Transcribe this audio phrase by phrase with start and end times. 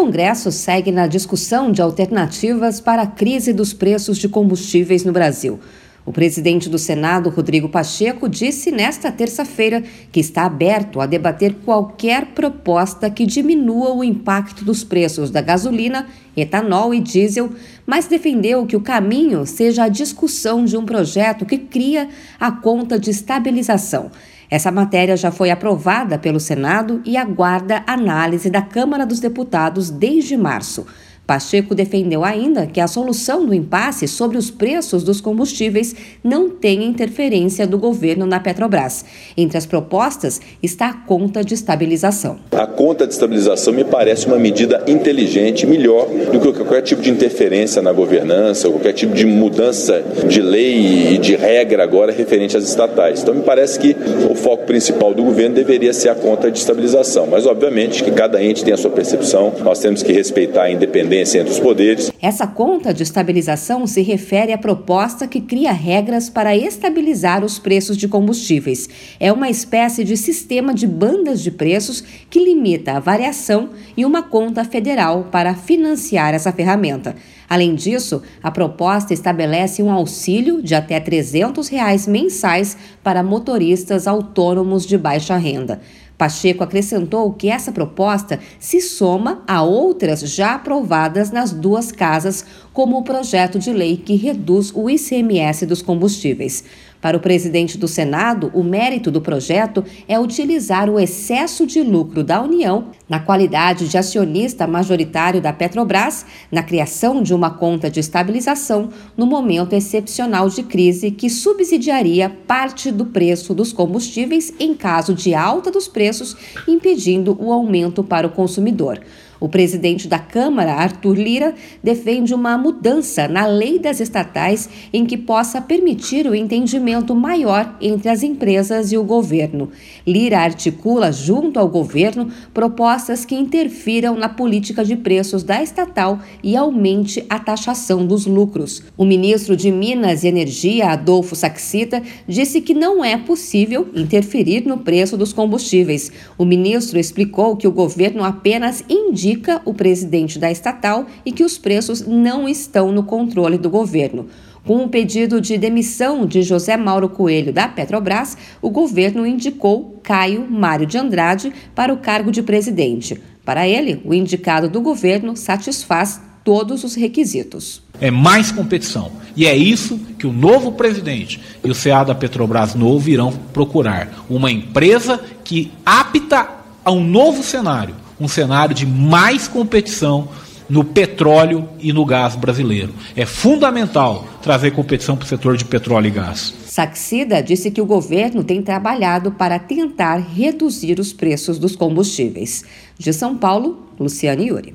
[0.00, 5.58] Congresso segue na discussão de alternativas para a crise dos preços de combustíveis no Brasil.
[6.06, 9.82] O presidente do Senado, Rodrigo Pacheco, disse nesta terça-feira
[10.12, 16.06] que está aberto a debater qualquer proposta que diminua o impacto dos preços da gasolina,
[16.36, 17.50] etanol e diesel,
[17.84, 22.08] mas defendeu que o caminho seja a discussão de um projeto que cria
[22.38, 24.12] a conta de estabilização.
[24.50, 30.36] Essa matéria já foi aprovada pelo Senado e aguarda análise da Câmara dos Deputados desde
[30.36, 30.86] março.
[31.28, 36.86] Pacheco defendeu ainda que a solução do impasse sobre os preços dos combustíveis não tenha
[36.86, 39.04] interferência do governo na Petrobras.
[39.36, 42.38] Entre as propostas está a conta de estabilização.
[42.50, 47.10] A conta de estabilização me parece uma medida inteligente, melhor do que qualquer tipo de
[47.10, 52.64] interferência na governança, qualquer tipo de mudança de lei e de regra agora referente às
[52.64, 53.20] estatais.
[53.20, 53.94] Então me parece que
[54.30, 58.42] o foco principal do governo deveria ser a conta de estabilização, mas obviamente que cada
[58.42, 62.12] ente tem a sua percepção, nós temos que respeitar a independência entre os poderes.
[62.20, 67.96] Essa conta de estabilização se refere à proposta que cria regras para estabilizar os preços
[67.96, 68.88] de combustíveis.
[69.18, 74.22] É uma espécie de sistema de bandas de preços que limita a variação e uma
[74.22, 77.16] conta federal para financiar essa ferramenta.
[77.48, 84.84] Além disso, a proposta estabelece um auxílio de até 300 reais mensais para motoristas autônomos
[84.84, 85.80] de baixa renda.
[86.18, 92.98] Pacheco acrescentou que essa proposta se soma a outras já aprovadas nas duas casas, como
[92.98, 96.64] o projeto de lei que reduz o ICMS dos combustíveis.
[97.00, 102.24] Para o presidente do Senado, o mérito do projeto é utilizar o excesso de lucro
[102.24, 108.00] da União, na qualidade de acionista majoritário da Petrobras, na criação de uma conta de
[108.00, 115.14] estabilização no momento excepcional de crise que subsidiaria parte do preço dos combustíveis em caso
[115.14, 119.00] de alta dos preços, impedindo o aumento para o consumidor.
[119.40, 125.16] O presidente da Câmara, Arthur Lira, defende uma mudança na lei das estatais em que
[125.16, 129.70] possa permitir o entendimento maior entre as empresas e o governo.
[130.06, 136.56] Lira articula, junto ao governo, propostas que interfiram na política de preços da estatal e
[136.56, 138.82] aumente a taxação dos lucros.
[138.96, 144.78] O ministro de Minas e Energia, Adolfo Saxita, disse que não é possível interferir no
[144.78, 146.10] preço dos combustíveis.
[146.36, 151.44] O ministro explicou que o governo apenas indica indica o presidente da estatal e que
[151.44, 154.26] os preços não estão no controle do governo.
[154.64, 160.46] Com o pedido de demissão de José Mauro Coelho da Petrobras, o governo indicou Caio
[160.50, 163.20] Mário de Andrade para o cargo de presidente.
[163.44, 167.82] Para ele, o indicado do governo satisfaz todos os requisitos.
[168.00, 169.12] É mais competição.
[169.36, 174.24] E é isso que o novo presidente e o CA da Petrobras novo irão procurar.
[174.28, 176.48] Uma empresa que apta
[176.84, 180.28] a um novo cenário um cenário de mais competição
[180.68, 182.92] no petróleo e no gás brasileiro.
[183.16, 186.52] É fundamental trazer competição para o setor de petróleo e gás.
[186.66, 192.64] Saxida disse que o governo tem trabalhado para tentar reduzir os preços dos combustíveis.
[192.98, 194.74] De São Paulo, Luciane Yuri.